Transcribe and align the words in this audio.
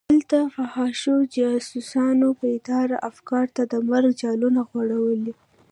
دلته 0.09 0.39
فحاشو 0.55 1.15
جاسوسانو 1.35 2.27
بېداره 2.39 2.97
افکارو 3.09 3.53
ته 3.55 3.63
د 3.71 3.73
مرګ 3.89 4.11
جالونه 4.21 4.61
غوړولي. 4.69 5.33